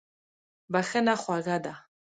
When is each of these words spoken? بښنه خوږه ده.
بښنه 0.71 1.13
خوږه 1.21 1.57
ده. 1.63 1.73